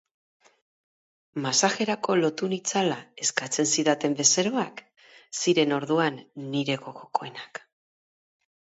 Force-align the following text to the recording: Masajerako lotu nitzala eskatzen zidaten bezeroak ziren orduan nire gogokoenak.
Masajerako 1.43 2.15
lotu 2.21 2.49
nitzala 2.55 2.97
eskatzen 3.27 3.69
zidaten 3.75 4.19
bezeroak 4.23 4.83
ziren 5.43 5.79
orduan 5.81 6.23
nire 6.49 6.81
gogokoenak. 6.89 7.67